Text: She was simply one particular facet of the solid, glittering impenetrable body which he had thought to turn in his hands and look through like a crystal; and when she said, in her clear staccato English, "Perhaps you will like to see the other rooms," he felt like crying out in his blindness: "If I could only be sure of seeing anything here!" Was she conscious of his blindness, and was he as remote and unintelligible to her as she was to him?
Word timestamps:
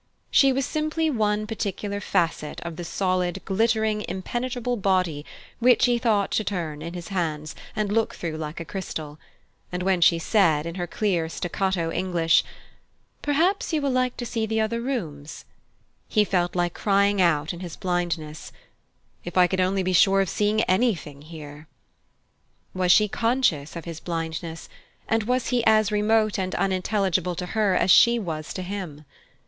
She 0.31 0.51
was 0.51 0.65
simply 0.65 1.11
one 1.11 1.45
particular 1.45 1.99
facet 1.99 2.59
of 2.61 2.75
the 2.75 2.83
solid, 2.83 3.39
glittering 3.45 4.03
impenetrable 4.07 4.75
body 4.75 5.23
which 5.59 5.85
he 5.85 5.93
had 5.93 6.01
thought 6.01 6.31
to 6.31 6.43
turn 6.43 6.81
in 6.81 6.95
his 6.95 7.09
hands 7.09 7.53
and 7.75 7.91
look 7.91 8.15
through 8.15 8.37
like 8.37 8.59
a 8.59 8.65
crystal; 8.65 9.19
and 9.71 9.83
when 9.83 10.01
she 10.01 10.17
said, 10.17 10.65
in 10.65 10.73
her 10.73 10.87
clear 10.87 11.29
staccato 11.29 11.91
English, 11.91 12.43
"Perhaps 13.21 13.73
you 13.73 13.81
will 13.83 13.91
like 13.91 14.17
to 14.17 14.25
see 14.25 14.47
the 14.47 14.59
other 14.59 14.81
rooms," 14.81 15.45
he 16.07 16.23
felt 16.25 16.55
like 16.55 16.73
crying 16.73 17.21
out 17.21 17.53
in 17.53 17.59
his 17.59 17.75
blindness: 17.75 18.51
"If 19.23 19.37
I 19.37 19.45
could 19.45 19.61
only 19.61 19.83
be 19.83 19.93
sure 19.93 20.19
of 20.19 20.29
seeing 20.29 20.63
anything 20.63 21.21
here!" 21.21 21.67
Was 22.73 22.91
she 22.91 23.07
conscious 23.07 23.75
of 23.75 23.85
his 23.85 23.99
blindness, 23.99 24.67
and 25.07 25.25
was 25.25 25.49
he 25.49 25.63
as 25.67 25.91
remote 25.91 26.39
and 26.39 26.55
unintelligible 26.55 27.35
to 27.35 27.45
her 27.45 27.75
as 27.75 27.91
she 27.91 28.17
was 28.17 28.51
to 28.55 28.63
him? 28.63 29.05